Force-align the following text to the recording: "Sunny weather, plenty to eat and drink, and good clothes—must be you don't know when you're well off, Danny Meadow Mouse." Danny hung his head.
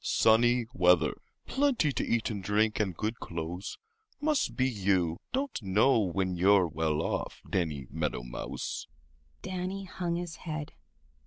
"Sunny 0.03 0.65
weather, 0.73 1.13
plenty 1.45 1.91
to 1.91 2.03
eat 2.03 2.31
and 2.31 2.41
drink, 2.43 2.79
and 2.79 2.97
good 2.97 3.19
clothes—must 3.19 4.55
be 4.55 4.67
you 4.67 5.19
don't 5.31 5.61
know 5.61 5.99
when 5.99 6.35
you're 6.35 6.67
well 6.67 7.03
off, 7.03 7.39
Danny 7.47 7.85
Meadow 7.91 8.23
Mouse." 8.23 8.87
Danny 9.43 9.83
hung 9.83 10.15
his 10.15 10.37
head. 10.37 10.73